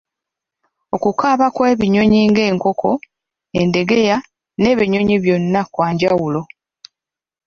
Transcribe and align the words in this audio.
Okukaaba 0.95 1.47
kw'ebinnyonyi 1.55 2.19
ng'enkoko, 2.29 2.91
endegeya 3.59 4.17
n'ebinnyonyi 4.61 5.15
byonna 5.23 5.61
kwanjawulo. 5.73 6.41